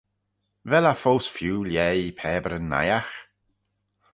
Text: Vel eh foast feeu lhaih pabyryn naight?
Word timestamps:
Vel 0.69 0.85
eh 0.91 0.99
foast 1.03 1.31
feeu 1.35 1.57
lhaih 1.71 2.11
pabyryn 2.19 2.65
naight? 2.71 3.09